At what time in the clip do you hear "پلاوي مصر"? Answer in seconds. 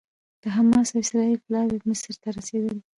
1.45-2.13